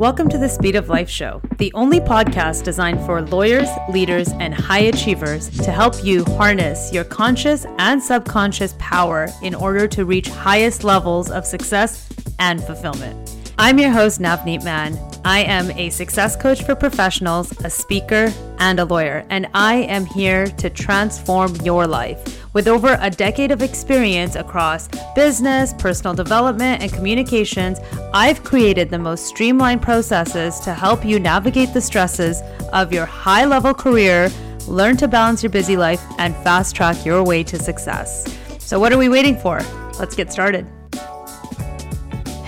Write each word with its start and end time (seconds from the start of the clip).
Welcome 0.00 0.30
to 0.30 0.38
the 0.38 0.48
Speed 0.48 0.76
of 0.76 0.88
Life 0.88 1.10
Show, 1.10 1.42
the 1.58 1.70
only 1.74 2.00
podcast 2.00 2.64
designed 2.64 3.04
for 3.04 3.20
lawyers, 3.20 3.68
leaders, 3.90 4.30
and 4.30 4.54
high 4.54 4.84
achievers 4.84 5.50
to 5.58 5.70
help 5.70 6.02
you 6.02 6.24
harness 6.24 6.90
your 6.90 7.04
conscious 7.04 7.66
and 7.76 8.02
subconscious 8.02 8.74
power 8.78 9.28
in 9.42 9.54
order 9.54 9.86
to 9.88 10.06
reach 10.06 10.26
highest 10.28 10.84
levels 10.84 11.30
of 11.30 11.44
success 11.44 12.08
and 12.38 12.64
fulfillment. 12.64 13.52
I'm 13.58 13.78
your 13.78 13.90
host, 13.90 14.20
Navneet 14.20 14.64
Mann. 14.64 14.98
I 15.22 15.40
am 15.40 15.70
a 15.72 15.90
success 15.90 16.34
coach 16.34 16.62
for 16.62 16.74
professionals, 16.74 17.52
a 17.62 17.68
speaker, 17.68 18.32
and 18.58 18.80
a 18.80 18.86
lawyer, 18.86 19.26
and 19.28 19.48
I 19.52 19.82
am 19.82 20.06
here 20.06 20.46
to 20.46 20.70
transform 20.70 21.56
your 21.56 21.86
life. 21.86 22.39
With 22.52 22.66
over 22.66 22.98
a 23.00 23.10
decade 23.10 23.52
of 23.52 23.62
experience 23.62 24.34
across 24.34 24.88
business, 25.14 25.72
personal 25.74 26.14
development, 26.14 26.82
and 26.82 26.92
communications, 26.92 27.78
I've 28.12 28.42
created 28.42 28.90
the 28.90 28.98
most 28.98 29.26
streamlined 29.26 29.82
processes 29.82 30.58
to 30.60 30.74
help 30.74 31.04
you 31.04 31.20
navigate 31.20 31.72
the 31.72 31.80
stresses 31.80 32.42
of 32.72 32.92
your 32.92 33.06
high 33.06 33.44
level 33.44 33.72
career, 33.72 34.30
learn 34.66 34.96
to 34.96 35.06
balance 35.06 35.44
your 35.44 35.50
busy 35.50 35.76
life, 35.76 36.02
and 36.18 36.34
fast 36.38 36.74
track 36.74 37.06
your 37.06 37.22
way 37.22 37.44
to 37.44 37.56
success. 37.56 38.26
So, 38.58 38.80
what 38.80 38.92
are 38.92 38.98
we 38.98 39.08
waiting 39.08 39.38
for? 39.38 39.60
Let's 40.00 40.16
get 40.16 40.32
started. 40.32 40.66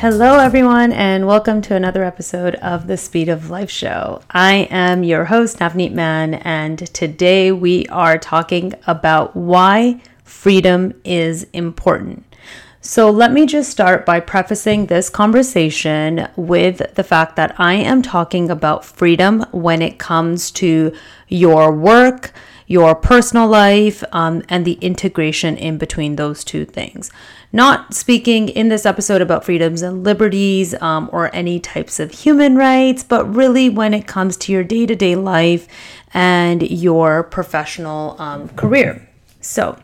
Hello, 0.03 0.41
everyone, 0.41 0.91
and 0.91 1.29
welcome 1.29 1.63
to 1.63 1.77
another 1.77 2.03
episode 2.03 2.57
of 2.57 2.89
the 2.89 2.97
Speed 2.97 3.29
of 3.29 3.51
Life 3.51 3.71
Show. 3.71 4.21
I 4.33 4.67
am 4.69 5.05
your 5.05 5.27
host, 5.27 5.61
Navneet 5.61 5.93
Mann, 5.93 6.35
and 6.35 6.77
today 6.93 7.53
we 7.53 7.87
are 7.87 8.19
talking 8.19 8.75
about 8.89 9.37
why 9.37 10.01
freedom 10.25 10.93
is 11.05 11.45
important. 11.53 12.25
So, 12.81 13.11
let 13.11 13.31
me 13.31 13.47
just 13.47 13.71
start 13.71 14.05
by 14.05 14.19
prefacing 14.19 14.87
this 14.87 15.09
conversation 15.09 16.27
with 16.35 16.97
the 16.97 17.05
fact 17.05 17.37
that 17.37 17.55
I 17.61 17.75
am 17.75 18.03
talking 18.03 18.51
about 18.51 18.85
freedom 18.85 19.47
when 19.53 19.81
it 19.83 20.01
comes 20.01 20.51
to 20.63 20.93
your 21.29 21.73
work, 21.73 22.33
your 22.73 22.95
personal 22.95 23.47
life, 23.47 24.03
um, 24.13 24.43
and 24.49 24.65
the 24.65 24.79
integration 24.81 25.57
in 25.57 25.79
between 25.79 26.17
those 26.17 26.43
two 26.43 26.65
things 26.65 27.11
not 27.53 27.93
speaking 27.93 28.49
in 28.49 28.69
this 28.69 28.87
episode 28.87 29.21
about 29.21 29.45
freedoms 29.45 29.83
and 29.83 30.03
liberties 30.03 30.75
um, 30.81 31.09
or 31.13 31.35
any 31.35 31.61
types 31.61 32.01
of 32.01 32.11
human 32.11 32.57
rights, 32.57 33.05
but 33.05 33.33
really 33.35 33.69
when 33.69 33.93
it 33.93 34.07
comes 34.07 34.37
to 34.39 34.53
your 34.53 34.65
day 34.65 34.87
to 34.87 34.97
day 34.97 35.15
life 35.15 35.69
and 36.15 36.63
your 36.63 37.23
professional 37.23 38.17
um, 38.19 38.49
career. 38.51 39.07
So, 39.43 39.79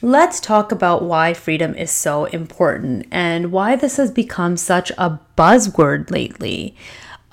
let's 0.00 0.40
talk 0.40 0.72
about 0.72 1.04
why 1.04 1.32
freedom 1.32 1.76
is 1.76 1.92
so 1.92 2.24
important 2.26 3.06
and 3.12 3.52
why 3.52 3.76
this 3.76 3.98
has 3.98 4.10
become 4.10 4.56
such 4.56 4.90
a 4.98 5.20
buzzword 5.38 6.10
lately. 6.10 6.74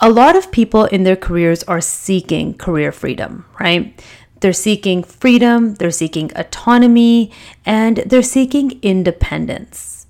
A 0.02 0.10
lot 0.10 0.38
of 0.38 0.52
people 0.52 0.86
in 0.86 1.04
their 1.04 1.18
careers 1.18 1.64
are 1.64 1.82
seeking 1.82 2.54
career 2.54 2.92
freedom, 2.92 3.46
right? 3.60 4.02
They're 4.40 4.54
seeking 4.54 5.04
freedom, 5.04 5.76
they're 5.76 5.92
seeking 5.92 6.32
autonomy, 6.36 7.32
and 7.66 7.98
they're 7.98 8.24
seeking 8.24 8.80
independence. 8.82 10.08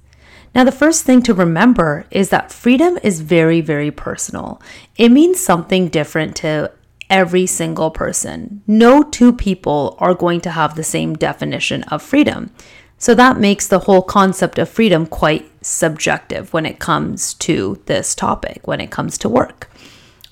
Now, 0.53 0.63
the 0.63 0.71
first 0.71 1.05
thing 1.05 1.23
to 1.23 1.33
remember 1.33 2.05
is 2.11 2.29
that 2.29 2.51
freedom 2.51 2.99
is 3.03 3.21
very, 3.21 3.61
very 3.61 3.89
personal. 3.89 4.61
It 4.97 5.09
means 5.09 5.39
something 5.39 5.87
different 5.89 6.35
to 6.37 6.71
every 7.09 7.47
single 7.47 7.89
person. 7.89 8.61
No 8.67 9.01
two 9.01 9.33
people 9.33 9.95
are 9.99 10.13
going 10.13 10.41
to 10.41 10.51
have 10.51 10.75
the 10.75 10.83
same 10.83 11.15
definition 11.15 11.83
of 11.83 12.03
freedom. 12.03 12.51
So 13.00 13.16
that 13.16 13.39
makes 13.39 13.66
the 13.66 13.80
whole 13.80 14.02
concept 14.02 14.59
of 14.59 14.67
freedom 14.67 15.05
quite 15.05 15.50
subjective 15.66 16.53
when 16.53 16.66
it 16.66 16.80
comes 16.80 17.33
to 17.36 17.81
this 17.86 18.14
topic, 18.14 18.67
when 18.67 18.81
it 18.81 18.92
comes 18.92 19.17
to 19.19 19.30
work. 19.30 19.72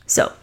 So, 0.06 0.34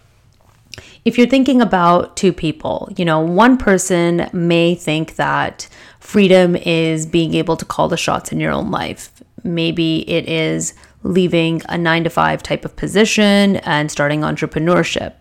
if 1.05 1.19
you're 1.19 1.29
thinking 1.29 1.61
about 1.61 2.17
two 2.17 2.33
people, 2.33 2.89
you 2.97 3.05
know, 3.05 3.21
one 3.21 3.59
person 3.59 4.31
may 4.33 4.75
think 4.75 5.17
that 5.17 5.69
freedom 6.01 6.57
is 6.57 7.05
being 7.05 7.35
able 7.35 7.59
to 7.59 7.65
call 7.67 7.89
the 7.89 7.99
shots 7.99 8.33
in 8.33 8.41
your 8.41 8.53
own 8.53 8.71
life. 8.71 9.13
Maybe 9.43 10.09
it 10.09 10.27
is 10.27 10.73
leaving 11.03 11.61
a 11.69 11.77
nine 11.77 12.05
to 12.05 12.11
five 12.11 12.43
type 12.43 12.65
of 12.65 12.75
position 12.75 13.57
and 13.57 13.91
starting 13.91 14.23
entrepreneurship. 14.23 15.21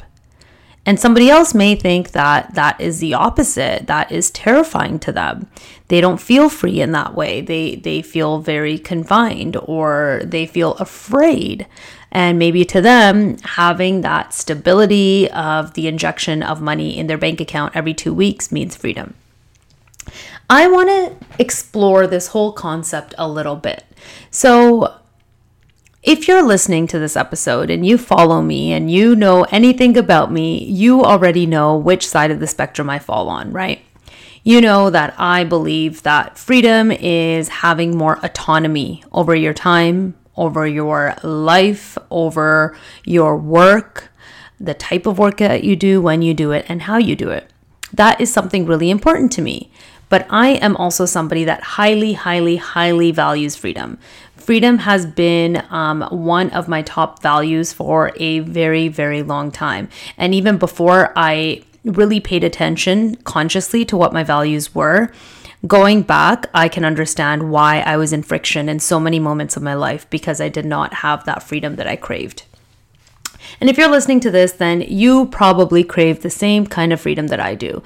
And 0.85 0.99
somebody 0.99 1.29
else 1.29 1.53
may 1.53 1.75
think 1.75 2.11
that 2.11 2.55
that 2.55 2.79
is 2.81 2.99
the 2.99 3.13
opposite. 3.13 3.87
That 3.87 4.11
is 4.11 4.29
terrifying 4.31 4.99
to 4.99 5.13
them. 5.13 5.47
They 5.87 6.01
don't 6.01 6.19
feel 6.19 6.49
free 6.49 6.81
in 6.81 6.91
that 6.91 7.15
way. 7.15 7.39
They 7.39 7.75
they 7.75 8.01
feel 8.01 8.39
very 8.39 8.77
confined 8.77 9.55
or 9.63 10.21
they 10.25 10.45
feel 10.45 10.73
afraid. 10.73 11.67
And 12.11 12.37
maybe 12.37 12.65
to 12.65 12.81
them, 12.81 13.37
having 13.43 14.01
that 14.01 14.33
stability 14.33 15.31
of 15.31 15.73
the 15.73 15.87
injection 15.87 16.43
of 16.43 16.61
money 16.61 16.97
in 16.97 17.07
their 17.07 17.17
bank 17.17 17.41
account 17.41 17.75
every 17.75 17.93
2 17.93 18.13
weeks 18.13 18.51
means 18.51 18.75
freedom. 18.75 19.15
I 20.49 20.67
want 20.67 20.89
to 20.89 21.15
explore 21.39 22.05
this 22.05 22.27
whole 22.27 22.51
concept 22.51 23.15
a 23.17 23.27
little 23.27 23.55
bit. 23.55 23.83
So, 24.29 24.93
if 26.03 26.27
you're 26.27 26.43
listening 26.43 26.85
to 26.87 26.99
this 26.99 27.15
episode 27.15 27.69
and 27.69 27.85
you 27.85 27.97
follow 27.97 28.41
me 28.41 28.73
and 28.73 28.91
you 28.91 29.15
know 29.15 29.43
anything 29.51 29.97
about 29.97 30.33
me, 30.33 30.61
you 30.65 31.01
already 31.01 31.45
know 31.45 31.77
which 31.77 32.05
side 32.05 32.29
of 32.29 32.41
the 32.41 32.47
spectrum 32.47 32.89
I 32.89 32.99
fall 32.99 33.29
on, 33.29 33.53
right? 33.53 33.81
You 34.43 34.59
know 34.59 34.89
that 34.89 35.15
I 35.17 35.45
believe 35.45 36.03
that 36.03 36.37
freedom 36.37 36.91
is 36.91 37.47
having 37.47 37.95
more 37.95 38.19
autonomy 38.21 39.01
over 39.13 39.33
your 39.33 39.53
time, 39.53 40.15
over 40.35 40.67
your 40.67 41.15
life, 41.23 41.97
over 42.11 42.77
your 43.05 43.37
work, 43.37 44.11
the 44.59 44.73
type 44.73 45.05
of 45.05 45.17
work 45.17 45.37
that 45.37 45.63
you 45.63 45.77
do, 45.77 46.01
when 46.01 46.21
you 46.21 46.33
do 46.33 46.51
it, 46.51 46.65
and 46.67 46.81
how 46.81 46.97
you 46.97 47.15
do 47.15 47.29
it. 47.29 47.49
That 47.93 48.19
is 48.19 48.33
something 48.33 48.65
really 48.65 48.89
important 48.89 49.31
to 49.33 49.41
me. 49.41 49.71
But 50.09 50.27
I 50.29 50.49
am 50.49 50.75
also 50.75 51.05
somebody 51.05 51.43
that 51.45 51.63
highly, 51.63 52.13
highly, 52.13 52.57
highly 52.57 53.11
values 53.11 53.55
freedom. 53.55 53.97
Freedom 54.43 54.79
has 54.79 55.05
been 55.05 55.63
um, 55.69 56.01
one 56.11 56.49
of 56.49 56.67
my 56.67 56.81
top 56.81 57.21
values 57.21 57.71
for 57.71 58.11
a 58.17 58.39
very, 58.39 58.89
very 58.89 59.23
long 59.23 59.51
time. 59.51 59.87
And 60.17 60.35
even 60.35 60.57
before 60.57 61.13
I 61.15 61.63
really 61.85 62.19
paid 62.19 62.43
attention 62.43 63.15
consciously 63.23 63.85
to 63.85 63.95
what 63.95 64.11
my 64.11 64.21
values 64.21 64.75
were, 64.75 65.13
going 65.65 66.01
back, 66.01 66.49
I 66.53 66.67
can 66.67 66.83
understand 66.83 67.51
why 67.51 67.79
I 67.79 67.95
was 67.95 68.11
in 68.11 68.21
friction 68.21 68.67
in 68.67 68.79
so 68.81 68.99
many 68.99 69.17
moments 69.17 69.55
of 69.55 69.63
my 69.63 69.75
life 69.75 70.09
because 70.09 70.41
I 70.41 70.49
did 70.49 70.65
not 70.65 70.95
have 70.95 71.23
that 71.23 71.41
freedom 71.41 71.77
that 71.77 71.87
I 71.87 71.95
craved. 71.95 72.43
And 73.61 73.69
if 73.69 73.77
you're 73.77 73.89
listening 73.89 74.19
to 74.21 74.31
this, 74.31 74.51
then 74.51 74.81
you 74.81 75.27
probably 75.27 75.85
crave 75.85 76.21
the 76.21 76.29
same 76.29 76.67
kind 76.67 76.91
of 76.91 76.99
freedom 76.99 77.27
that 77.27 77.39
I 77.39 77.55
do 77.55 77.81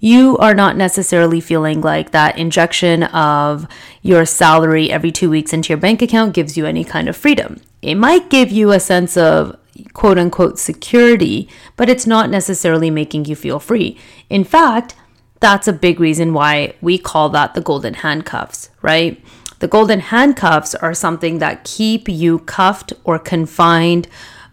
you 0.00 0.36
are 0.38 0.54
not 0.54 0.76
necessarily 0.76 1.40
feeling 1.40 1.80
like 1.80 2.12
that 2.12 2.38
injection 2.38 3.02
of 3.04 3.66
your 4.02 4.24
salary 4.24 4.90
every 4.90 5.10
two 5.10 5.28
weeks 5.28 5.52
into 5.52 5.70
your 5.70 5.78
bank 5.78 6.00
account 6.02 6.34
gives 6.34 6.56
you 6.56 6.66
any 6.66 6.84
kind 6.84 7.08
of 7.08 7.16
freedom. 7.16 7.60
It 7.82 7.96
might 7.96 8.30
give 8.30 8.50
you 8.50 8.70
a 8.70 8.80
sense 8.80 9.16
of 9.16 9.56
quote 9.92 10.18
unquote 10.18 10.58
security, 10.58 11.48
but 11.76 11.88
it's 11.88 12.06
not 12.06 12.30
necessarily 12.30 12.90
making 12.90 13.24
you 13.24 13.36
feel 13.36 13.58
free. 13.58 13.96
In 14.30 14.44
fact, 14.44 14.94
that's 15.40 15.68
a 15.68 15.72
big 15.72 16.00
reason 16.00 16.32
why 16.32 16.74
we 16.80 16.98
call 16.98 17.28
that 17.30 17.54
the 17.54 17.60
golden 17.60 17.94
handcuffs, 17.94 18.70
right? 18.82 19.22
The 19.60 19.68
golden 19.68 20.00
handcuffs 20.00 20.74
are 20.76 20.94
something 20.94 21.38
that 21.38 21.64
keep 21.64 22.08
you 22.08 22.40
cuffed 22.40 22.92
or 23.04 23.18
confined 23.18 24.08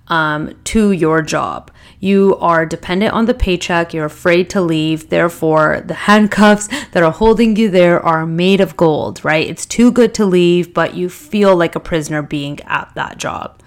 um, 0.08 0.56
to 0.66 0.92
your 0.92 1.22
job. 1.22 1.72
You 2.06 2.38
are 2.40 2.68
dependent 2.68 3.14
on 3.14 3.26
the 3.26 3.34
paycheck, 3.34 3.92
you're 3.92 4.06
afraid 4.06 4.48
to 4.52 4.62
leave, 4.62 5.10
therefore, 5.10 5.82
the 5.84 5.96
handcuffs 5.96 6.68
that 6.92 7.02
are 7.02 7.12
holding 7.12 7.56
you 7.56 7.68
there 7.68 8.00
are 8.00 8.28
made 8.28 8.62
of 8.62 8.78
gold, 8.78 9.26
right? 9.26 9.50
It's 9.50 9.66
too 9.66 9.92
good 9.92 10.14
to 10.14 10.24
leave, 10.24 10.72
but 10.72 10.94
you 10.94 11.10
feel 11.10 11.56
like 11.56 11.76
a 11.76 11.80
prisoner 11.80 12.22
being 12.22 12.60
at 12.68 12.92
that 12.94 13.18
job. 13.18 13.60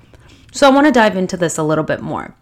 So, 0.52 0.68
I 0.68 0.70
want 0.70 0.86
to 0.86 0.92
dive 0.92 1.16
into 1.16 1.36
this 1.36 1.58
a 1.58 1.64
little 1.64 1.82
bit 1.82 2.00
more 2.00 2.36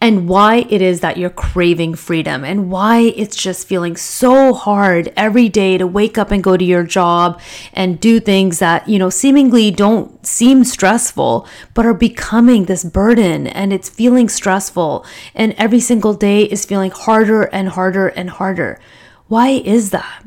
and 0.00 0.28
why 0.28 0.66
it 0.70 0.82
is 0.82 1.00
that 1.00 1.16
you're 1.16 1.30
craving 1.30 1.94
freedom 1.94 2.44
and 2.44 2.70
why 2.70 2.98
it's 3.16 3.36
just 3.36 3.66
feeling 3.66 3.96
so 3.96 4.52
hard 4.52 5.12
every 5.16 5.48
day 5.48 5.78
to 5.78 5.86
wake 5.86 6.18
up 6.18 6.30
and 6.30 6.42
go 6.42 6.56
to 6.56 6.64
your 6.64 6.82
job 6.82 7.40
and 7.72 8.00
do 8.00 8.20
things 8.20 8.58
that, 8.58 8.88
you 8.88 8.98
know, 8.98 9.10
seemingly 9.10 9.70
don't 9.70 10.26
seem 10.26 10.64
stressful, 10.64 11.46
but 11.74 11.86
are 11.86 11.94
becoming 11.94 12.64
this 12.64 12.84
burden 12.84 13.46
and 13.46 13.72
it's 13.72 13.88
feeling 13.88 14.28
stressful. 14.28 15.04
And 15.34 15.54
every 15.58 15.80
single 15.80 16.14
day 16.14 16.42
is 16.44 16.64
feeling 16.64 16.90
harder 16.90 17.42
and 17.44 17.70
harder 17.70 18.08
and 18.08 18.30
harder. 18.30 18.80
Why 19.28 19.48
is 19.48 19.90
that? 19.90 20.24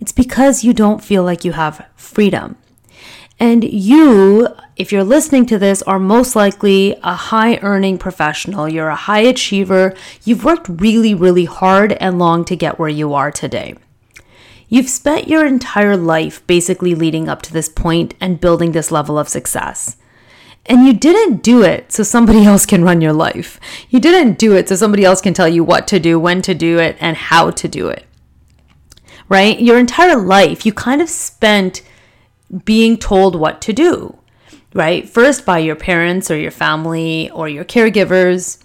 It's 0.00 0.12
because 0.12 0.64
you 0.64 0.72
don't 0.72 1.02
feel 1.02 1.24
like 1.24 1.44
you 1.44 1.52
have 1.52 1.86
freedom. 1.96 2.56
And 3.40 3.62
you, 3.62 4.48
if 4.76 4.90
you're 4.90 5.04
listening 5.04 5.46
to 5.46 5.58
this, 5.58 5.82
are 5.82 6.00
most 6.00 6.34
likely 6.34 6.96
a 7.04 7.14
high 7.14 7.58
earning 7.58 7.96
professional. 7.96 8.68
You're 8.68 8.88
a 8.88 8.96
high 8.96 9.20
achiever. 9.20 9.94
You've 10.24 10.44
worked 10.44 10.68
really, 10.68 11.14
really 11.14 11.44
hard 11.44 11.92
and 11.94 12.18
long 12.18 12.44
to 12.46 12.56
get 12.56 12.78
where 12.78 12.88
you 12.88 13.14
are 13.14 13.30
today. 13.30 13.76
You've 14.68 14.88
spent 14.88 15.28
your 15.28 15.46
entire 15.46 15.96
life 15.96 16.46
basically 16.46 16.94
leading 16.94 17.28
up 17.28 17.42
to 17.42 17.52
this 17.52 17.68
point 17.68 18.14
and 18.20 18.40
building 18.40 18.72
this 18.72 18.90
level 18.90 19.18
of 19.18 19.28
success. 19.28 19.96
And 20.66 20.84
you 20.84 20.92
didn't 20.92 21.42
do 21.42 21.62
it 21.62 21.92
so 21.92 22.02
somebody 22.02 22.44
else 22.44 22.66
can 22.66 22.82
run 22.82 23.00
your 23.00 23.12
life. 23.12 23.60
You 23.88 24.00
didn't 24.00 24.38
do 24.38 24.54
it 24.56 24.68
so 24.68 24.74
somebody 24.74 25.04
else 25.04 25.20
can 25.20 25.32
tell 25.32 25.48
you 25.48 25.62
what 25.62 25.86
to 25.88 26.00
do, 26.00 26.18
when 26.18 26.42
to 26.42 26.54
do 26.54 26.78
it, 26.78 26.96
and 27.00 27.16
how 27.16 27.50
to 27.52 27.68
do 27.68 27.88
it. 27.88 28.04
Right? 29.28 29.60
Your 29.60 29.78
entire 29.78 30.16
life, 30.16 30.66
you 30.66 30.72
kind 30.72 31.00
of 31.00 31.08
spent 31.08 31.82
being 32.64 32.96
told 32.96 33.34
what 33.36 33.60
to 33.62 33.72
do, 33.72 34.16
right? 34.74 35.08
First 35.08 35.44
by 35.44 35.58
your 35.58 35.76
parents 35.76 36.30
or 36.30 36.38
your 36.38 36.50
family 36.50 37.30
or 37.30 37.48
your 37.48 37.64
caregivers, 37.64 38.62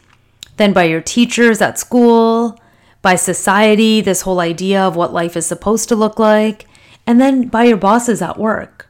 then 0.58 0.74
by 0.74 0.84
your 0.84 1.02
teachers 1.02 1.62
at 1.62 1.80
school, 1.80 2.60
by 3.02 3.16
society, 3.16 4.02
this 4.02 4.22
whole 4.22 4.40
idea 4.40 4.82
of 4.82 4.96
what 4.96 5.14
life 5.14 5.36
is 5.36 5.46
supposed 5.46 5.90
to 5.90 5.96
look 5.96 6.20
like, 6.20 6.66
and 7.06 7.20
then 7.20 7.48
by 7.48 7.64
your 7.66 7.78
bosses 7.78 8.22
at 8.22 8.40
work. 8.40 8.88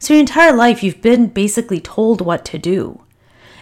So, 0.00 0.14
your 0.14 0.20
entire 0.20 0.52
life, 0.52 0.82
you've 0.82 1.02
been 1.02 1.28
basically 1.28 1.80
told 1.80 2.20
what 2.20 2.44
to 2.46 2.58
do. 2.58 3.02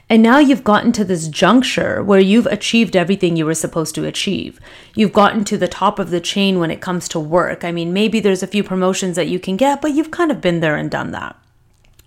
And 0.09 0.23
now 0.23 0.39
you've 0.39 0.63
gotten 0.63 0.93
to 0.93 1.05
this 1.05 1.27
juncture 1.27 2.03
where 2.03 2.21
you've 2.21 2.47
achieved 2.47 2.95
everything 2.95 3.37
you 3.37 3.45
were 3.45 3.55
supposed 3.55 3.95
to 3.97 4.07
achieve. 4.07 4.61
You've 4.95 5.13
gotten 5.13 5.45
to 5.47 5.59
the 5.59 5.67
top 5.67 5.99
of 5.99 6.11
the 6.11 6.21
chain 6.21 6.61
when 6.61 6.71
it 6.71 6.81
comes 6.81 7.09
to 7.09 7.19
work. 7.19 7.65
I 7.65 7.73
mean, 7.73 7.93
maybe 7.93 8.21
there's 8.21 8.43
a 8.43 8.47
few 8.47 8.63
promotions 8.63 9.17
that 9.17 9.29
you 9.29 9.41
can 9.41 9.57
get, 9.57 9.83
but 9.83 9.93
you've 9.93 10.13
kind 10.13 10.31
of 10.31 10.41
been 10.41 10.61
there 10.61 10.77
and 10.77 10.91
done 10.91 11.11
that. 11.11 11.37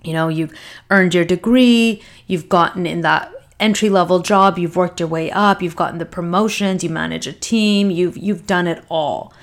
You 0.01 0.13
know, 0.13 0.29
you've 0.29 0.53
earned 0.89 1.13
your 1.13 1.25
degree, 1.25 2.01
you've 2.25 2.47
gotten 2.47 2.85
in 2.85 3.01
that 3.01 3.33
entry 3.59 3.89
level 3.89 4.19
job, 4.19 4.57
you've 4.57 4.77
worked 4.77 5.01
your 5.01 5.09
way 5.09 5.29
up, 5.29 5.61
you've 5.61 5.75
gotten 5.75 5.97
the 5.97 6.05
promotions, 6.05 6.85
you 6.85 6.89
manage 6.89 7.27
a 7.27 7.33
team, 7.33 7.91
you've 7.91 8.15
you've 8.17 8.47
done 8.47 8.65
it 8.65 8.81
all. 8.87 9.33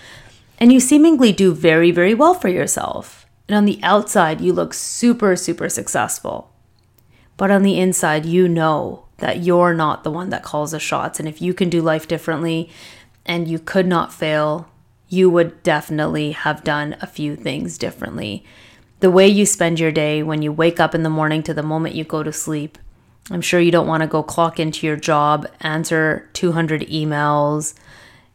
And 0.59 0.73
you 0.73 0.81
seemingly 0.81 1.33
do 1.33 1.53
very 1.53 1.91
very 1.91 2.15
well 2.15 2.33
for 2.33 2.49
yourself. 2.49 3.27
And 3.49 3.55
on 3.55 3.67
the 3.67 3.79
outside, 3.83 4.41
you 4.41 4.55
look 4.55 4.73
super 4.73 5.37
super 5.37 5.69
successful. 5.69 6.51
But 7.37 7.51
on 7.51 7.63
the 7.63 7.79
inside, 7.79 8.27
you 8.27 8.49
know 8.49 9.07
that 9.19 9.43
you're 9.43 9.75
not 9.75 10.05
the 10.05 10.11
one 10.11 10.31
that 10.31 10.43
calls 10.43 10.73
the 10.73 10.81
shots 10.81 11.19
and 11.19 11.29
if 11.29 11.41
you 11.41 11.55
can 11.55 11.71
do 11.71 11.81
life 11.81 12.07
differently 12.07 12.71
and 13.25 13.49
you 13.49 13.59
could 13.59 13.87
not 13.87 14.13
fail, 14.13 14.69
you 15.09 15.31
would 15.31 15.63
definitely 15.63 16.33
have 16.33 16.65
done 16.65 16.97
a 17.01 17.07
few 17.07 17.37
things 17.37 17.79
differently. 17.79 18.45
The 19.01 19.11
way 19.11 19.29
you 19.29 19.47
spend 19.47 19.79
your 19.79 19.93
day 19.93 20.23
when 20.23 20.43
you 20.43 20.53
wake 20.53 20.81
up 20.81 20.95
in 20.95 21.03
the 21.03 21.11
morning 21.11 21.43
to 21.45 21.55
the 21.55 21.63
moment 21.63 21.95
you 21.95 22.05
go 22.05 22.23
to 22.23 22.33
sleep 22.33 22.79
I'm 23.31 23.41
sure 23.41 23.61
you 23.61 23.73
don't 23.73 23.89
want 23.89 24.03
to 24.03 24.07
go 24.07 24.23
clock 24.23 24.61
into 24.61 24.87
your 24.87 24.97
job, 24.97 25.49
answer 25.61 26.29
200 26.35 26.83
emails, 26.83 27.75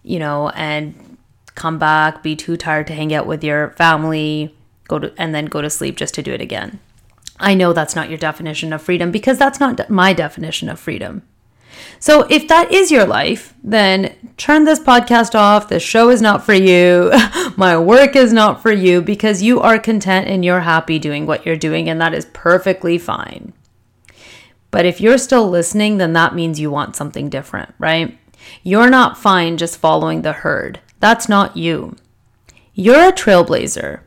you 0.03 0.19
know, 0.19 0.49
and 0.49 1.17
come 1.55 1.79
back, 1.79 2.21
be 2.23 2.35
too 2.35 2.57
tired 2.57 2.87
to 2.87 2.93
hang 2.93 3.13
out 3.13 3.25
with 3.25 3.43
your 3.43 3.71
family, 3.71 4.55
go 4.87 4.99
to 4.99 5.13
and 5.17 5.33
then 5.33 5.45
go 5.45 5.61
to 5.61 5.69
sleep 5.69 5.95
just 5.95 6.13
to 6.15 6.21
do 6.21 6.33
it 6.33 6.41
again. 6.41 6.79
I 7.41 7.53
know 7.53 7.73
that's 7.73 7.95
not 7.95 8.09
your 8.09 8.17
definition 8.17 8.71
of 8.73 8.81
freedom 8.81 9.11
because 9.11 9.37
that's 9.37 9.59
not 9.59 9.89
my 9.89 10.13
definition 10.13 10.69
of 10.69 10.79
freedom. 10.79 11.23
So 11.99 12.27
if 12.29 12.47
that 12.47 12.71
is 12.71 12.91
your 12.91 13.05
life, 13.05 13.53
then 13.63 14.15
turn 14.37 14.63
this 14.63 14.79
podcast 14.79 15.35
off. 15.35 15.69
This 15.69 15.83
show 15.83 16.09
is 16.09 16.21
not 16.21 16.43
for 16.43 16.53
you. 16.53 17.11
My 17.57 17.77
work 17.77 18.15
is 18.15 18.33
not 18.33 18.61
for 18.61 18.71
you 18.71 19.01
because 19.01 19.43
you 19.43 19.59
are 19.59 19.77
content 19.77 20.27
and 20.27 20.43
you're 20.43 20.61
happy 20.61 20.99
doing 20.99 21.25
what 21.25 21.45
you're 21.45 21.55
doing, 21.55 21.89
and 21.89 22.01
that 22.01 22.13
is 22.13 22.27
perfectly 22.33 22.97
fine. 22.97 23.53
But 24.71 24.85
if 24.85 25.01
you're 25.01 25.17
still 25.17 25.49
listening, 25.49 25.97
then 25.97 26.13
that 26.13 26.33
means 26.33 26.59
you 26.59 26.71
want 26.71 26.95
something 26.95 27.29
different, 27.29 27.73
right? 27.77 28.17
You're 28.63 28.89
not 28.89 29.17
fine 29.17 29.57
just 29.57 29.77
following 29.77 30.21
the 30.21 30.33
herd. 30.33 30.79
That's 30.99 31.29
not 31.29 31.57
you. 31.57 31.95
You're 32.73 33.09
a 33.09 33.13
trailblazer 33.13 34.01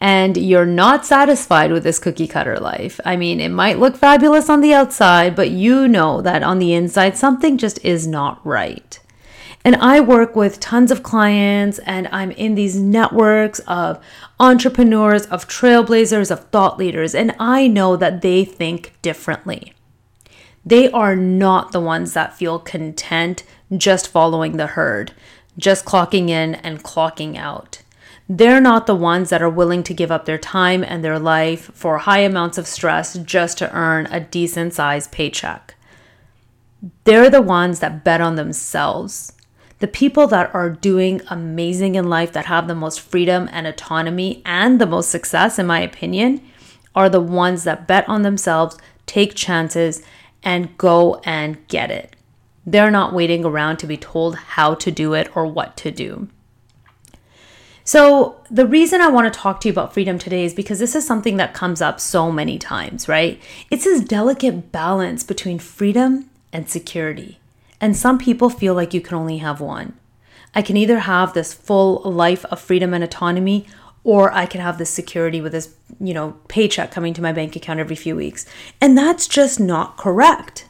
and 0.00 0.36
you're 0.36 0.66
not 0.66 1.04
satisfied 1.04 1.72
with 1.72 1.82
this 1.82 1.98
cookie 1.98 2.26
cutter 2.26 2.58
life. 2.58 2.98
I 3.04 3.16
mean, 3.16 3.40
it 3.40 3.50
might 3.50 3.78
look 3.78 3.96
fabulous 3.96 4.48
on 4.48 4.62
the 4.62 4.72
outside, 4.72 5.36
but 5.36 5.50
you 5.50 5.86
know 5.86 6.22
that 6.22 6.42
on 6.42 6.58
the 6.58 6.72
inside, 6.72 7.16
something 7.16 7.58
just 7.58 7.84
is 7.84 8.06
not 8.06 8.44
right. 8.44 8.98
And 9.62 9.76
I 9.76 10.00
work 10.00 10.34
with 10.34 10.58
tons 10.58 10.90
of 10.90 11.02
clients, 11.02 11.78
and 11.80 12.08
I'm 12.10 12.30
in 12.30 12.54
these 12.54 12.76
networks 12.76 13.58
of 13.60 14.02
entrepreneurs, 14.38 15.26
of 15.26 15.46
trailblazers, 15.46 16.30
of 16.30 16.48
thought 16.48 16.78
leaders, 16.78 17.14
and 17.14 17.34
I 17.38 17.66
know 17.66 17.94
that 17.96 18.22
they 18.22 18.46
think 18.46 18.94
differently. 19.02 19.74
They 20.64 20.90
are 20.90 21.14
not 21.14 21.72
the 21.72 21.80
ones 21.80 22.14
that 22.14 22.36
feel 22.36 22.58
content 22.58 23.42
just 23.76 24.08
following 24.08 24.56
the 24.56 24.68
herd, 24.68 25.12
just 25.58 25.84
clocking 25.84 26.30
in 26.30 26.54
and 26.56 26.82
clocking 26.82 27.36
out. 27.36 27.82
They're 28.32 28.60
not 28.60 28.86
the 28.86 28.94
ones 28.94 29.30
that 29.30 29.42
are 29.42 29.50
willing 29.50 29.82
to 29.82 29.92
give 29.92 30.12
up 30.12 30.24
their 30.24 30.38
time 30.38 30.84
and 30.84 31.02
their 31.02 31.18
life 31.18 31.68
for 31.74 31.98
high 31.98 32.20
amounts 32.20 32.58
of 32.58 32.68
stress 32.68 33.14
just 33.18 33.58
to 33.58 33.74
earn 33.74 34.06
a 34.06 34.20
decent 34.20 34.72
sized 34.72 35.10
paycheck. 35.10 35.74
They're 37.02 37.28
the 37.28 37.42
ones 37.42 37.80
that 37.80 38.04
bet 38.04 38.20
on 38.20 38.36
themselves. 38.36 39.32
The 39.80 39.88
people 39.88 40.28
that 40.28 40.54
are 40.54 40.70
doing 40.70 41.22
amazing 41.28 41.96
in 41.96 42.08
life, 42.08 42.32
that 42.34 42.46
have 42.46 42.68
the 42.68 42.74
most 42.76 43.00
freedom 43.00 43.48
and 43.50 43.66
autonomy 43.66 44.42
and 44.46 44.80
the 44.80 44.86
most 44.86 45.10
success, 45.10 45.58
in 45.58 45.66
my 45.66 45.80
opinion, 45.80 46.40
are 46.94 47.08
the 47.08 47.20
ones 47.20 47.64
that 47.64 47.88
bet 47.88 48.08
on 48.08 48.22
themselves, 48.22 48.78
take 49.06 49.34
chances, 49.34 50.04
and 50.44 50.78
go 50.78 51.20
and 51.24 51.66
get 51.66 51.90
it. 51.90 52.14
They're 52.64 52.92
not 52.92 53.12
waiting 53.12 53.44
around 53.44 53.78
to 53.78 53.88
be 53.88 53.96
told 53.96 54.36
how 54.36 54.76
to 54.76 54.92
do 54.92 55.14
it 55.14 55.36
or 55.36 55.46
what 55.46 55.76
to 55.78 55.90
do. 55.90 56.28
So, 57.84 58.40
the 58.50 58.66
reason 58.66 59.00
I 59.00 59.08
want 59.08 59.32
to 59.32 59.38
talk 59.38 59.60
to 59.60 59.68
you 59.68 59.72
about 59.72 59.94
freedom 59.94 60.18
today 60.18 60.44
is 60.44 60.54
because 60.54 60.78
this 60.78 60.94
is 60.94 61.06
something 61.06 61.36
that 61.38 61.54
comes 61.54 61.80
up 61.80 61.98
so 61.98 62.30
many 62.30 62.58
times, 62.58 63.08
right? 63.08 63.40
It's 63.70 63.84
this 63.84 64.02
delicate 64.02 64.70
balance 64.70 65.24
between 65.24 65.58
freedom 65.58 66.28
and 66.52 66.68
security. 66.68 67.38
And 67.80 67.96
some 67.96 68.18
people 68.18 68.50
feel 68.50 68.74
like 68.74 68.92
you 68.92 69.00
can 69.00 69.16
only 69.16 69.38
have 69.38 69.60
one. 69.60 69.94
I 70.54 70.62
can 70.62 70.76
either 70.76 71.00
have 71.00 71.32
this 71.32 71.54
full 71.54 72.02
life 72.02 72.44
of 72.46 72.60
freedom 72.60 72.92
and 72.92 73.02
autonomy, 73.02 73.66
or 74.04 74.32
I 74.32 74.46
can 74.46 74.60
have 74.60 74.78
this 74.78 74.90
security 74.90 75.40
with 75.40 75.52
this, 75.52 75.74
you 76.00 76.12
know, 76.12 76.36
paycheck 76.48 76.90
coming 76.90 77.14
to 77.14 77.22
my 77.22 77.32
bank 77.32 77.56
account 77.56 77.80
every 77.80 77.96
few 77.96 78.16
weeks. 78.16 78.46
And 78.80 78.96
that's 78.96 79.28
just 79.28 79.60
not 79.60 79.96
correct. 79.96 80.66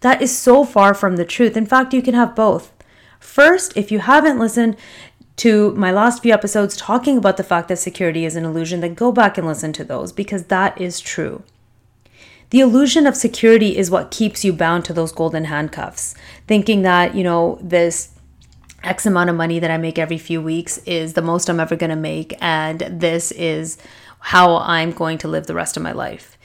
That 0.00 0.22
is 0.22 0.36
so 0.36 0.64
far 0.64 0.94
from 0.94 1.16
the 1.16 1.24
truth. 1.24 1.56
In 1.56 1.66
fact, 1.66 1.94
you 1.94 2.02
can 2.02 2.14
have 2.14 2.36
both. 2.36 2.72
First, 3.18 3.76
if 3.76 3.90
you 3.90 4.00
haven't 4.00 4.38
listened 4.38 4.76
to 5.36 5.72
my 5.72 5.90
last 5.90 6.22
few 6.22 6.32
episodes 6.32 6.76
talking 6.76 7.18
about 7.18 7.36
the 7.36 7.42
fact 7.42 7.68
that 7.68 7.78
security 7.78 8.24
is 8.24 8.36
an 8.36 8.44
illusion, 8.44 8.80
then 8.80 8.94
go 8.94 9.10
back 9.10 9.36
and 9.36 9.46
listen 9.46 9.72
to 9.74 9.84
those 9.84 10.12
because 10.12 10.44
that 10.44 10.80
is 10.80 11.00
true. 11.00 11.42
The 12.50 12.60
illusion 12.60 13.06
of 13.06 13.16
security 13.16 13.76
is 13.76 13.90
what 13.90 14.10
keeps 14.10 14.44
you 14.44 14.52
bound 14.52 14.84
to 14.84 14.92
those 14.92 15.10
golden 15.10 15.46
handcuffs, 15.46 16.14
thinking 16.46 16.82
that, 16.82 17.14
you 17.14 17.24
know, 17.24 17.58
this 17.60 18.10
X 18.84 19.06
amount 19.06 19.30
of 19.30 19.36
money 19.36 19.58
that 19.58 19.70
I 19.70 19.76
make 19.76 19.98
every 19.98 20.18
few 20.18 20.40
weeks 20.40 20.78
is 20.78 21.14
the 21.14 21.22
most 21.22 21.48
I'm 21.48 21.58
ever 21.58 21.74
going 21.74 21.90
to 21.90 21.96
make, 21.96 22.36
and 22.40 22.80
this 22.80 23.32
is 23.32 23.78
how 24.20 24.58
I'm 24.58 24.92
going 24.92 25.18
to 25.18 25.28
live 25.28 25.46
the 25.46 25.54
rest 25.54 25.76
of 25.76 25.82
my 25.82 25.92
life. 25.92 26.38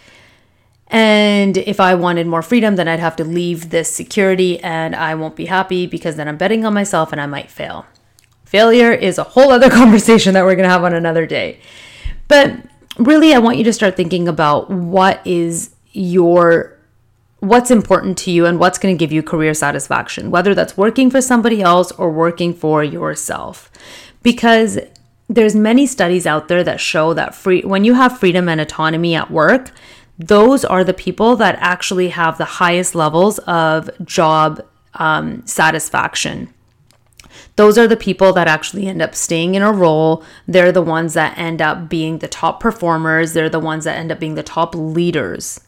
And 0.87 1.57
if 1.57 1.79
I 1.79 1.93
wanted 1.93 2.25
more 2.25 2.41
freedom, 2.41 2.75
then 2.75 2.87
I'd 2.87 2.99
have 2.99 3.15
to 3.17 3.23
leave 3.23 3.69
this 3.69 3.93
security 3.93 4.59
and 4.61 4.95
I 4.95 5.13
won't 5.13 5.35
be 5.35 5.45
happy 5.45 5.85
because 5.85 6.15
then 6.15 6.27
I'm 6.27 6.37
betting 6.37 6.65
on 6.65 6.73
myself 6.73 7.11
and 7.11 7.21
I 7.21 7.27
might 7.27 7.51
fail. 7.51 7.85
Failure 8.49 8.91
is 8.91 9.19
a 9.19 9.23
whole 9.23 9.51
other 9.51 9.69
conversation 9.81 10.33
that 10.33 10.43
we're 10.43 10.55
going 10.55 10.67
to 10.67 10.73
have 10.73 10.83
on 10.83 10.95
another 10.95 11.27
day. 11.27 11.59
But 12.27 12.55
really, 12.97 13.31
I 13.31 13.37
want 13.37 13.59
you 13.59 13.63
to 13.65 13.73
start 13.73 13.95
thinking 13.95 14.27
about 14.27 14.71
what 14.71 15.25
is 15.25 15.75
your 15.91 16.75
what's 17.41 17.69
important 17.69 18.17
to 18.17 18.31
you 18.31 18.47
and 18.47 18.59
what's 18.59 18.79
going 18.79 18.93
to 18.93 18.99
give 18.99 19.11
you 19.11 19.21
career 19.21 19.53
satisfaction, 19.53 20.31
whether 20.31 20.55
that's 20.55 20.75
working 20.75 21.11
for 21.11 21.21
somebody 21.21 21.61
else 21.61 21.91
or 21.91 22.11
working 22.11 22.53
for 22.53 22.83
yourself. 22.83 23.71
Because 24.23 24.79
there's 25.29 25.55
many 25.55 25.85
studies 25.85 26.25
out 26.25 26.47
there 26.47 26.63
that 26.63 26.81
show 26.81 27.13
that 27.13 27.35
free 27.35 27.61
when 27.61 27.85
you 27.85 27.93
have 27.93 28.19
freedom 28.19 28.49
and 28.49 28.59
autonomy 28.59 29.13
at 29.13 29.29
work, 29.29 29.71
those 30.17 30.65
are 30.65 30.83
the 30.83 30.93
people 30.93 31.35
that 31.35 31.55
actually 31.59 32.09
have 32.09 32.39
the 32.39 32.45
highest 32.45 32.95
levels 32.95 33.37
of 33.39 33.91
job 34.03 34.59
um, 34.95 35.45
satisfaction. 35.45 36.51
Those 37.59 37.77
are 37.77 37.89
the 37.89 37.97
people 37.97 38.31
that 38.31 38.47
actually 38.47 38.87
end 38.87 39.01
up 39.01 39.13
staying 39.13 39.55
in 39.55 39.61
a 39.61 39.73
role. 39.73 40.23
They're 40.47 40.71
the 40.71 40.81
ones 40.81 41.13
that 41.15 41.37
end 41.37 41.61
up 41.61 41.89
being 41.89 42.19
the 42.19 42.29
top 42.29 42.61
performers. 42.61 43.33
They're 43.33 43.49
the 43.49 43.59
ones 43.59 43.83
that 43.83 43.97
end 43.97 44.13
up 44.13 44.19
being 44.21 44.35
the 44.35 44.43
top 44.43 44.73
leaders 44.73 45.59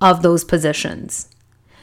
of 0.00 0.22
those 0.22 0.42
positions. 0.42 1.28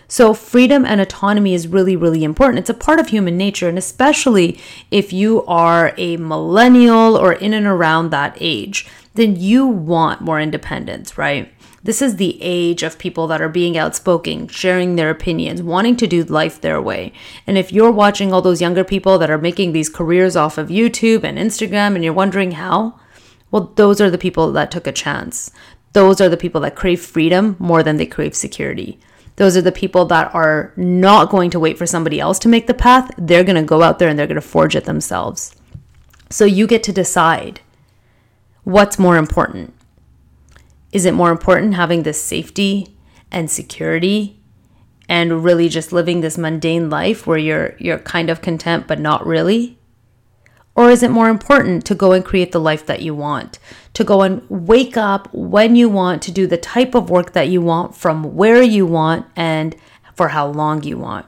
So, 0.10 0.34
freedom 0.34 0.84
and 0.84 1.00
autonomy 1.00 1.54
is 1.54 1.70
really, 1.70 1.96
really 1.96 2.26
important. 2.26 2.60
It's 2.60 2.70
a 2.70 2.74
part 2.74 3.00
of 3.00 3.08
human 3.08 3.38
nature, 3.38 3.70
and 3.70 3.78
especially 3.78 4.60
if 4.92 5.14
you 5.14 5.46
are 5.46 5.94
a 5.96 6.18
millennial 6.18 7.16
or 7.16 7.32
in 7.32 7.54
and 7.54 7.66
around 7.66 8.10
that 8.10 8.36
age, 8.42 8.86
then 9.16 9.36
you 9.36 9.66
want 9.66 10.22
more 10.22 10.40
independence, 10.40 11.18
right? 11.18 11.52
This 11.84 12.02
is 12.02 12.16
the 12.16 12.38
age 12.42 12.82
of 12.82 12.98
people 12.98 13.28
that 13.28 13.42
are 13.42 13.50
being 13.50 13.78
outspoken, 13.78 14.48
sharing 14.48 14.96
their 14.96 15.12
opinions, 15.12 15.62
wanting 15.62 15.96
to 15.98 16.08
do 16.08 16.24
life 16.24 16.60
their 16.60 16.82
way. 16.82 17.14
And 17.46 17.58
if 17.58 17.72
you're 17.72 17.92
watching 17.92 18.34
all 18.34 18.42
those 18.42 18.62
younger 18.62 18.84
people 18.84 19.20
that 19.20 19.30
are 19.30 19.38
making 19.38 19.72
these 19.72 19.88
careers 19.90 20.36
off 20.36 20.58
of 20.58 20.70
YouTube 20.70 21.24
and 21.24 21.38
Instagram 21.38 21.94
and 21.94 22.04
you're 22.04 22.12
wondering 22.12 22.52
how, 22.54 23.00
well, 23.52 23.72
those 23.76 24.02
are 24.02 24.10
the 24.10 24.18
people 24.18 24.52
that 24.54 24.72
took 24.72 24.88
a 24.88 24.92
chance. 24.92 25.52
those 25.96 26.20
are 26.20 26.28
the 26.28 26.38
people 26.38 26.60
that 26.60 26.76
crave 26.76 27.02
freedom 27.02 27.56
more 27.58 27.82
than 27.82 27.96
they 27.96 28.06
crave 28.06 28.36
security. 28.36 29.00
Those 29.38 29.56
are 29.56 29.62
the 29.62 29.72
people 29.72 30.04
that 30.08 30.36
are 30.36 30.74
not 30.76 31.30
going 31.30 31.50
to 31.52 31.60
wait 31.60 31.78
for 31.78 31.86
somebody 31.86 32.20
else 32.20 32.38
to 32.40 32.50
make 32.50 32.68
the 32.68 32.74
path. 32.74 33.12
They're 33.18 33.46
going 33.46 33.56
to 33.56 33.64
go 33.64 33.82
out 33.82 33.98
there 33.98 34.10
and 34.10 34.20
they're 34.20 34.28
going 34.28 34.36
to 34.36 34.42
forge 34.42 34.76
it 34.76 34.84
themselves. 34.84 35.56
So 36.30 36.44
you 36.44 36.68
get 36.68 36.84
to 36.84 36.92
decide 36.92 37.62
what's 38.66 39.00
more 39.00 39.16
important. 39.16 39.74
Is 40.92 41.06
it 41.06 41.14
more 41.14 41.32
important 41.32 41.76
having 41.76 42.04
this 42.04 42.22
safety 42.22 42.98
and 43.32 43.50
security 43.50 44.42
and 45.08 45.44
really 45.44 45.70
just 45.70 45.94
living 45.94 46.22
this 46.22 46.38
mundane 46.38 46.90
life 46.90 47.26
where 47.26 47.38
you're 47.38 47.76
you're 47.80 48.00
kind 48.00 48.30
of 48.30 48.42
content 48.42 48.88
but 48.88 49.00
not 49.00 49.26
really? 49.26 49.78
Or 50.76 50.90
is 50.90 51.04
it 51.04 51.12
more 51.12 51.30
important 51.30 51.86
to 51.86 51.96
go 51.96 52.12
and 52.12 52.26
create 52.26 52.52
the 52.52 52.60
life 52.60 52.86
that 52.86 53.02
you 53.02 53.16
want? 53.16 53.60
To 53.94 54.04
go 54.04 54.24
and 54.24 54.42
wake 54.50 54.98
up 54.98 55.30
when 55.34 55.76
you 55.78 55.88
want, 55.88 56.22
to 56.24 56.32
do 56.32 56.48
the 56.48 56.58
type 56.58 56.96
of 56.96 57.10
work 57.10 57.32
that 57.32 57.48
you 57.48 57.62
want, 57.62 57.96
from 57.96 58.36
where 58.36 58.62
you 58.62 58.86
want, 58.86 59.26
and 59.38 59.74
for 60.14 60.30
how 60.30 60.48
long 60.48 60.84
you 60.84 60.98
want? 60.98 61.28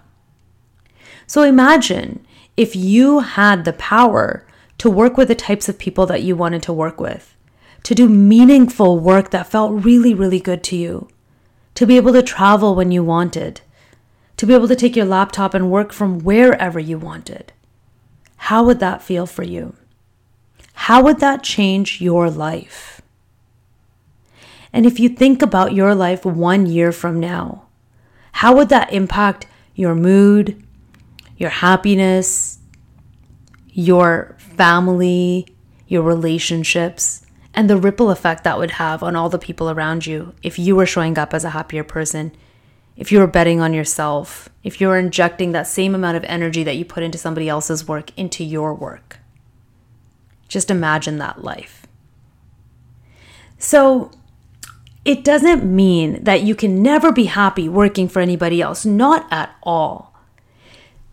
So 1.27 1.44
imagine 1.44 2.25
if 2.58 2.75
you 2.75 3.20
had 3.20 3.63
the 3.63 3.74
power 3.74 4.46
to 4.77 4.89
work 4.89 5.17
with 5.17 5.27
the 5.27 5.36
types 5.36 5.67
of 5.67 5.79
people 5.79 6.05
that 6.05 6.24
you 6.24 6.36
wanted 6.36 6.63
to 6.63 6.74
work 6.74 7.00
with, 7.00 7.36
to 7.84 7.96
do 7.96 8.07
meaningful 8.07 9.00
work 9.00 9.31
that 9.31 9.48
felt 9.48 9.84
really, 9.84 10.13
really 10.13 10.39
good 10.39 10.63
to 10.65 10.75
you, 10.75 11.07
to 11.75 11.86
be 11.86 11.98
able 11.98 12.13
to 12.13 12.24
travel 12.24 12.75
when 12.75 12.91
you 12.91 13.03
wanted, 13.03 13.62
to 14.38 14.46
be 14.46 14.53
able 14.53 14.67
to 14.67 14.75
take 14.75 14.96
your 14.96 15.05
laptop 15.05 15.53
and 15.53 15.72
work 15.72 15.91
from 15.91 16.19
wherever 16.19 16.79
you 16.79 16.98
wanted 16.98 17.53
how 18.48 18.63
would 18.63 18.79
that 18.79 19.01
feel 19.01 19.25
for 19.25 19.43
you? 19.43 19.75
How 20.74 21.03
would 21.03 21.19
that 21.19 21.43
change 21.43 22.00
your 22.00 22.29
life? 22.29 23.01
And 24.72 24.86
if 24.86 25.00
you 25.00 25.10
think 25.10 25.41
about 25.41 25.74
your 25.74 25.96
life 25.96 26.24
one 26.24 26.65
year 26.65 26.91
from 26.91 27.19
now, 27.19 27.65
how 28.31 28.55
would 28.55 28.69
that 28.69 28.93
impact 28.93 29.48
your 29.75 29.96
mood, 29.96 30.63
your 31.36 31.50
happiness, 31.50 32.60
your 33.74 34.37
family, 34.57 35.47
your 35.87 36.01
relationships, 36.01 37.25
and 37.53 37.69
the 37.69 37.77
ripple 37.77 38.11
effect 38.11 38.43
that 38.43 38.57
would 38.57 38.71
have 38.71 39.01
on 39.01 39.15
all 39.15 39.29
the 39.29 39.39
people 39.39 39.69
around 39.69 40.05
you 40.05 40.33
if 40.43 40.59
you 40.59 40.75
were 40.75 40.85
showing 40.85 41.17
up 41.17 41.33
as 41.33 41.43
a 41.43 41.51
happier 41.51 41.83
person 41.83 42.31
if 42.97 43.11
you 43.11 43.19
were 43.19 43.27
betting 43.27 43.61
on 43.61 43.73
yourself, 43.73 44.49
if 44.63 44.81
you're 44.81 44.97
injecting 44.97 45.51
that 45.51 45.67
same 45.67 45.93
amount 45.93 46.17
of 46.17 46.23
energy 46.25 46.63
that 46.63 46.77
you 46.77 46.83
put 46.83 47.03
into 47.03 47.17
somebody 47.17 47.47
else's 47.47 47.87
work 47.87 48.11
into 48.17 48.43
your 48.43 48.73
work. 48.73 49.19
Just 50.47 50.71
imagine 50.71 51.19
that 51.19 51.43
life. 51.43 51.85
So, 53.59 54.11
it 55.05 55.23
doesn't 55.23 55.63
mean 55.63 56.23
that 56.23 56.41
you 56.41 56.53
can 56.53 56.81
never 56.81 57.11
be 57.11 57.25
happy 57.25 57.69
working 57.69 58.09
for 58.09 58.19
anybody 58.19 58.61
else, 58.61 58.85
not 58.85 59.25
at 59.31 59.55
all. 59.63 60.13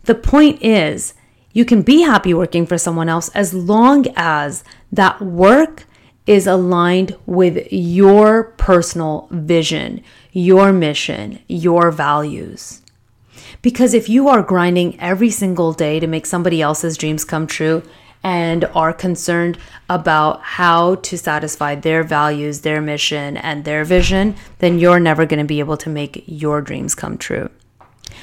The 0.03 0.15
point 0.15 0.61
is, 0.61 1.13
you 1.55 1.63
can 1.63 1.81
be 1.81 2.01
happy 2.01 2.33
working 2.33 2.65
for 2.67 2.77
someone 2.77 3.07
else 3.07 3.29
as 3.29 3.53
long 3.53 4.05
as 4.17 4.65
that 4.91 5.21
work 5.21 5.85
is 6.27 6.47
aligned 6.47 7.15
with 7.25 7.71
your 7.71 8.43
personal 8.57 9.29
vision, 9.31 10.03
your 10.33 10.73
mission, 10.73 11.39
your 11.47 11.91
values. 11.91 12.81
Because 13.61 13.93
if 13.93 14.09
you 14.09 14.27
are 14.27 14.43
grinding 14.43 14.99
every 14.99 15.29
single 15.29 15.71
day 15.71 15.97
to 16.01 16.07
make 16.07 16.25
somebody 16.25 16.61
else's 16.61 16.97
dreams 16.97 17.23
come 17.23 17.47
true 17.47 17.83
and 18.21 18.65
are 18.75 18.91
concerned 18.91 19.57
about 19.89 20.41
how 20.41 20.95
to 20.95 21.17
satisfy 21.17 21.73
their 21.73 22.03
values, 22.03 22.61
their 22.61 22.81
mission, 22.81 23.37
and 23.37 23.63
their 23.63 23.85
vision, 23.85 24.35
then 24.59 24.77
you're 24.77 24.99
never 24.99 25.25
going 25.25 25.39
to 25.39 25.45
be 25.45 25.59
able 25.59 25.77
to 25.77 25.89
make 25.89 26.21
your 26.27 26.59
dreams 26.59 26.95
come 26.95 27.17
true. 27.17 27.49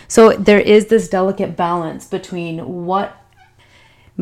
So 0.07 0.33
there 0.33 0.61
is 0.61 0.87
this 0.87 1.09
delicate 1.09 1.57
balance 1.57 2.07
between 2.07 2.85
what 2.85 3.17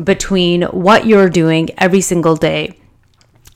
between 0.01 0.63
what 0.63 1.05
you're 1.05 1.29
doing 1.29 1.69
every 1.77 2.01
single 2.01 2.35
day 2.35 2.77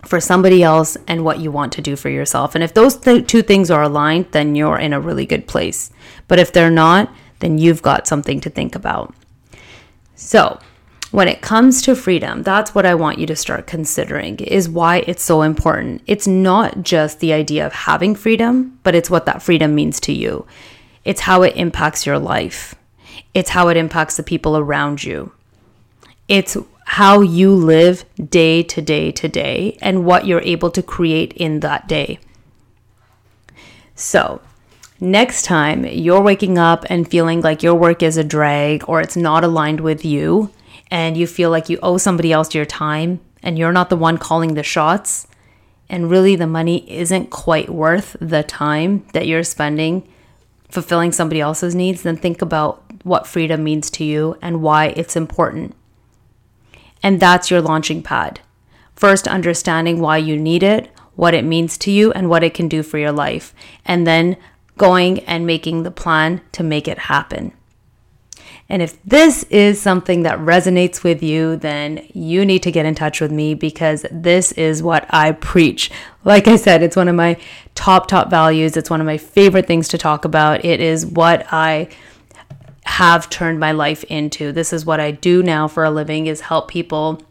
for 0.06 0.20
somebody 0.20 0.64
else 0.64 0.98
and 1.08 1.24
what 1.24 1.40
you 1.40 1.52
want 1.52 1.74
to 1.74 1.82
do 1.82 1.96
for 1.96 2.10
yourself. 2.10 2.56
And 2.56 2.64
if 2.64 2.74
those 2.74 2.96
th- 2.98 3.28
two 3.28 3.42
things 3.42 3.72
are 3.72 3.84
aligned, 3.84 4.32
then 4.32 4.56
you're 4.56 4.78
in 4.78 4.94
a 4.94 5.00
really 5.00 5.26
good 5.26 5.48
place. 5.48 5.92
But 6.28 6.40
if 6.40 6.54
they're 6.54 6.70
not, 6.70 7.14
then 7.40 7.58
you've 7.58 7.82
got 7.82 8.08
something 8.08 8.40
to 8.42 8.50
think 8.50 8.76
about. 8.76 9.14
So, 10.16 10.60
when 11.12 11.28
it 11.28 11.42
comes 11.42 11.82
to 11.84 11.96
freedom, 11.96 12.44
that's 12.44 12.76
what 12.76 12.86
I 12.86 12.96
want 12.96 13.20
you 13.20 13.28
to 13.28 13.36
start 13.36 13.68
considering 13.68 14.38
is 14.40 14.68
why 14.68 14.98
it's 15.08 15.24
so 15.24 15.44
important. 15.44 16.02
It's 16.08 16.28
not 16.28 16.82
just 16.82 17.20
the 17.20 17.32
idea 17.32 17.66
of 17.66 17.72
having 17.72 18.16
freedom, 18.16 18.80
but 18.84 18.96
it's 18.96 19.10
what 19.10 19.26
that 19.26 19.42
freedom 19.42 19.76
means 19.76 20.00
to 20.02 20.14
you. 20.14 20.46
It's 21.06 21.22
how 21.22 21.44
it 21.44 21.56
impacts 21.56 22.06
your 22.06 22.20
life. 22.20 22.76
It's 23.34 23.52
how 23.52 23.70
it 23.70 23.78
impacts 23.78 24.18
the 24.18 24.24
people 24.24 24.58
around 24.58 25.04
you. 25.04 25.32
It's 26.28 26.58
how 26.86 27.22
you 27.22 27.54
live 27.54 28.06
day 28.30 28.64
to 28.64 28.82
day 28.82 29.12
to 29.12 29.28
day 29.28 29.78
and 29.82 30.06
what 30.06 30.26
you're 30.26 30.42
able 30.42 30.72
to 30.72 30.82
create 30.82 31.34
in 31.34 31.60
that 31.60 31.88
day. 31.88 32.20
So, 33.96 34.42
next 35.00 35.44
time 35.44 35.86
you're 35.86 36.22
waking 36.22 36.58
up 36.58 36.86
and 36.90 37.10
feeling 37.10 37.42
like 37.42 37.64
your 37.64 37.76
work 37.76 38.02
is 38.04 38.18
a 38.18 38.24
drag 38.24 38.84
or 38.88 39.02
it's 39.02 39.16
not 39.16 39.44
aligned 39.44 39.82
with 39.82 40.04
you, 40.04 40.52
and 40.92 41.18
you 41.18 41.28
feel 41.28 41.50
like 41.50 41.70
you 41.70 41.80
owe 41.82 41.98
somebody 41.98 42.32
else 42.32 42.54
your 42.54 42.66
time 42.66 43.20
and 43.42 43.58
you're 43.58 43.72
not 43.72 43.90
the 43.90 43.96
one 43.96 44.18
calling 44.18 44.56
the 44.56 44.64
shots, 44.64 45.28
and 45.90 46.10
really 46.10 46.36
the 46.36 46.48
money 46.48 46.90
isn't 46.92 47.30
quite 47.30 47.70
worth 47.70 48.16
the 48.20 48.42
time 48.44 49.06
that 49.14 49.28
you're 49.28 49.44
spending 49.44 50.08
fulfilling 50.70 51.12
somebody 51.12 51.40
else's 51.40 51.76
needs, 51.76 52.02
then 52.02 52.18
think 52.18 52.42
about 52.42 52.84
what 53.04 53.28
freedom 53.28 53.64
means 53.64 53.90
to 53.92 54.04
you 54.04 54.38
and 54.42 54.62
why 54.62 54.88
it's 54.88 55.16
important. 55.16 55.76
And 57.06 57.20
that's 57.20 57.52
your 57.52 57.62
launching 57.62 58.02
pad. 58.02 58.40
First, 58.96 59.28
understanding 59.28 60.00
why 60.00 60.18
you 60.18 60.38
need 60.38 60.64
it, 60.64 60.90
what 61.14 61.36
it 61.36 61.46
means 61.46 61.78
to 61.78 61.92
you, 61.92 62.12
and 62.14 62.32
what 62.32 62.44
it 62.44 62.56
can 62.56 62.68
do 62.68 62.82
for 62.82 62.98
your 62.98 63.12
life. 63.12 63.54
And 63.86 64.08
then 64.08 64.38
going 64.76 65.20
and 65.26 65.46
making 65.46 65.84
the 65.84 65.92
plan 65.92 66.42
to 66.54 66.64
make 66.64 66.88
it 66.88 66.98
happen. 66.98 67.54
And 68.68 68.82
if 68.82 69.00
this 69.04 69.44
is 69.52 69.80
something 69.80 70.24
that 70.24 70.40
resonates 70.40 71.04
with 71.04 71.22
you, 71.22 71.58
then 71.58 72.08
you 72.12 72.44
need 72.44 72.64
to 72.64 72.72
get 72.72 72.88
in 72.88 72.96
touch 72.96 73.22
with 73.22 73.32
me 73.32 73.54
because 73.54 74.04
this 74.10 74.52
is 74.54 74.82
what 74.82 75.06
I 75.12 75.34
preach. 75.34 75.92
Like 76.24 76.48
I 76.48 76.56
said, 76.56 76.82
it's 76.82 76.96
one 76.96 77.08
of 77.08 77.14
my 77.14 77.38
top, 77.76 78.08
top 78.08 78.32
values. 78.32 78.76
It's 78.76 78.90
one 78.90 79.00
of 79.00 79.06
my 79.06 79.18
favorite 79.20 79.68
things 79.68 79.88
to 79.90 80.00
talk 80.00 80.26
about. 80.26 80.66
It 80.66 80.80
is 80.80 81.06
what 81.06 81.46
I 81.54 81.88
have 82.86 83.30
turned 83.30 83.60
my 83.60 83.72
life 83.72 84.04
into. 84.06 84.52
This 84.52 84.72
is 84.72 84.86
what 84.86 85.00
I 85.00 85.12
do 85.12 85.44
now 85.44 85.68
for 85.68 85.84
a 85.84 85.92
living 85.92 86.28
is 86.28 86.42
help 86.42 86.70
people 86.70 87.22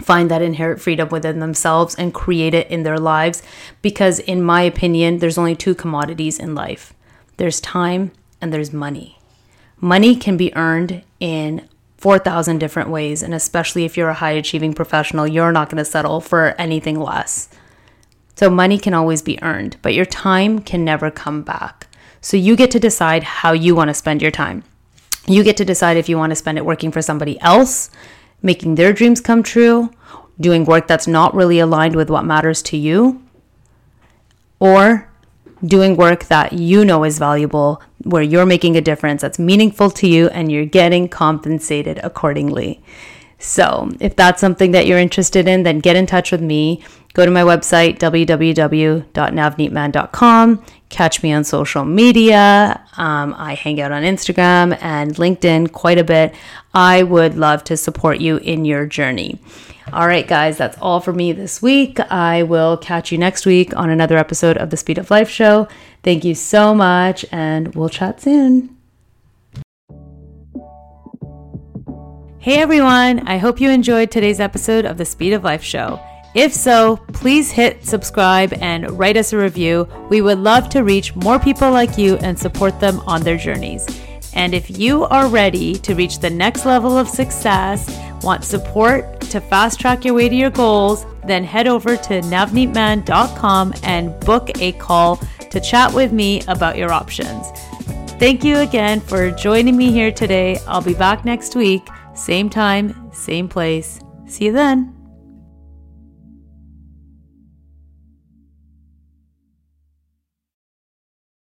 find 0.00 0.30
that 0.30 0.42
inherent 0.42 0.80
freedom 0.80 1.08
within 1.08 1.40
themselves 1.40 1.94
and 1.96 2.14
create 2.14 2.54
it 2.54 2.70
in 2.70 2.84
their 2.84 2.98
lives 2.98 3.42
because 3.82 4.20
in 4.20 4.42
my 4.42 4.62
opinion 4.62 5.18
there's 5.18 5.38
only 5.38 5.56
two 5.56 5.74
commodities 5.74 6.38
in 6.38 6.54
life. 6.54 6.94
There's 7.36 7.60
time 7.60 8.12
and 8.40 8.52
there's 8.52 8.72
money. 8.72 9.18
Money 9.80 10.14
can 10.14 10.36
be 10.36 10.54
earned 10.54 11.02
in 11.18 11.68
4,000 11.96 12.58
different 12.58 12.90
ways 12.90 13.22
and 13.22 13.34
especially 13.34 13.84
if 13.84 13.96
you're 13.96 14.10
a 14.10 14.14
high 14.14 14.32
achieving 14.32 14.72
professional, 14.72 15.26
you're 15.26 15.52
not 15.52 15.68
going 15.68 15.78
to 15.78 15.84
settle 15.84 16.20
for 16.20 16.54
anything 16.58 17.00
less. 17.00 17.48
So 18.36 18.48
money 18.48 18.78
can 18.78 18.94
always 18.94 19.20
be 19.20 19.42
earned, 19.42 19.78
but 19.82 19.94
your 19.94 20.04
time 20.04 20.60
can 20.60 20.84
never 20.84 21.10
come 21.10 21.42
back. 21.42 21.88
So 22.20 22.36
you 22.36 22.54
get 22.54 22.70
to 22.72 22.78
decide 22.78 23.24
how 23.24 23.52
you 23.52 23.74
want 23.74 23.88
to 23.88 23.94
spend 23.94 24.22
your 24.22 24.30
time. 24.30 24.62
You 25.28 25.44
get 25.44 25.58
to 25.58 25.64
decide 25.64 25.96
if 25.96 26.08
you 26.08 26.16
want 26.16 26.30
to 26.30 26.36
spend 26.36 26.56
it 26.56 26.64
working 26.64 26.90
for 26.90 27.02
somebody 27.02 27.38
else, 27.40 27.90
making 28.42 28.74
their 28.74 28.92
dreams 28.92 29.20
come 29.20 29.42
true, 29.42 29.90
doing 30.40 30.64
work 30.64 30.86
that's 30.86 31.06
not 31.06 31.34
really 31.34 31.58
aligned 31.58 31.96
with 31.96 32.08
what 32.08 32.24
matters 32.24 32.62
to 32.62 32.76
you, 32.76 33.22
or 34.58 35.10
doing 35.64 35.96
work 35.96 36.24
that 36.26 36.52
you 36.54 36.84
know 36.84 37.04
is 37.04 37.18
valuable, 37.18 37.82
where 38.04 38.22
you're 38.22 38.46
making 38.46 38.76
a 38.76 38.80
difference 38.80 39.20
that's 39.20 39.38
meaningful 39.38 39.90
to 39.90 40.06
you 40.06 40.28
and 40.28 40.50
you're 40.50 40.64
getting 40.64 41.08
compensated 41.08 42.00
accordingly. 42.02 42.82
So, 43.38 43.90
if 44.00 44.16
that's 44.16 44.40
something 44.40 44.72
that 44.72 44.86
you're 44.86 44.98
interested 44.98 45.46
in, 45.46 45.62
then 45.62 45.78
get 45.78 45.94
in 45.96 46.06
touch 46.06 46.32
with 46.32 46.42
me. 46.42 46.82
Go 47.14 47.24
to 47.24 47.30
my 47.30 47.42
website, 47.42 47.98
www.navneetmann.com. 47.98 50.64
Catch 50.88 51.22
me 51.22 51.32
on 51.32 51.44
social 51.44 51.84
media. 51.84 52.82
Um, 52.96 53.34
I 53.36 53.54
hang 53.54 53.80
out 53.80 53.92
on 53.92 54.02
Instagram 54.02 54.76
and 54.80 55.14
LinkedIn 55.14 55.70
quite 55.72 55.98
a 55.98 56.04
bit. 56.04 56.34
I 56.74 57.02
would 57.02 57.36
love 57.36 57.64
to 57.64 57.76
support 57.76 58.20
you 58.20 58.36
in 58.38 58.64
your 58.64 58.86
journey. 58.86 59.38
All 59.92 60.06
right, 60.06 60.28
guys, 60.28 60.58
that's 60.58 60.76
all 60.80 61.00
for 61.00 61.12
me 61.12 61.32
this 61.32 61.62
week. 61.62 61.98
I 62.10 62.42
will 62.42 62.76
catch 62.76 63.10
you 63.10 63.18
next 63.18 63.46
week 63.46 63.74
on 63.76 63.90
another 63.90 64.18
episode 64.18 64.58
of 64.58 64.70
the 64.70 64.76
Speed 64.76 64.98
of 64.98 65.10
Life 65.10 65.30
show. 65.30 65.66
Thank 66.02 66.24
you 66.24 66.34
so 66.34 66.74
much, 66.74 67.24
and 67.32 67.74
we'll 67.74 67.88
chat 67.88 68.20
soon. 68.20 68.77
Hey 72.40 72.60
everyone, 72.60 73.26
I 73.26 73.36
hope 73.36 73.60
you 73.60 73.68
enjoyed 73.68 74.12
today's 74.12 74.38
episode 74.38 74.84
of 74.84 74.96
the 74.96 75.04
Speed 75.04 75.32
of 75.32 75.42
Life 75.42 75.62
show. 75.62 76.00
If 76.36 76.54
so, 76.54 76.98
please 77.12 77.50
hit 77.50 77.84
subscribe 77.84 78.52
and 78.60 78.88
write 78.96 79.16
us 79.16 79.32
a 79.32 79.38
review. 79.38 79.88
We 80.08 80.20
would 80.20 80.38
love 80.38 80.68
to 80.68 80.84
reach 80.84 81.16
more 81.16 81.40
people 81.40 81.72
like 81.72 81.98
you 81.98 82.16
and 82.18 82.38
support 82.38 82.78
them 82.78 83.00
on 83.08 83.22
their 83.22 83.36
journeys. 83.36 83.88
And 84.34 84.54
if 84.54 84.78
you 84.78 85.02
are 85.06 85.26
ready 85.26 85.74
to 85.80 85.96
reach 85.96 86.20
the 86.20 86.30
next 86.30 86.64
level 86.64 86.96
of 86.96 87.08
success, 87.08 87.90
want 88.22 88.44
support 88.44 89.20
to 89.22 89.40
fast 89.40 89.80
track 89.80 90.04
your 90.04 90.14
way 90.14 90.28
to 90.28 90.36
your 90.36 90.50
goals, 90.50 91.06
then 91.26 91.42
head 91.42 91.66
over 91.66 91.96
to 91.96 92.20
navneetmann.com 92.20 93.74
and 93.82 94.20
book 94.20 94.48
a 94.60 94.72
call 94.72 95.16
to 95.50 95.60
chat 95.60 95.92
with 95.92 96.12
me 96.12 96.42
about 96.46 96.78
your 96.78 96.92
options. 96.92 97.48
Thank 98.20 98.44
you 98.44 98.58
again 98.58 99.00
for 99.00 99.32
joining 99.32 99.76
me 99.76 99.90
here 99.90 100.12
today. 100.12 100.58
I'll 100.68 100.82
be 100.82 100.94
back 100.94 101.24
next 101.24 101.56
week, 101.56 101.82
same 102.18 102.50
time, 102.50 103.10
same 103.12 103.48
place. 103.48 104.00
See 104.26 104.46
you 104.46 104.52
then. 104.52 104.97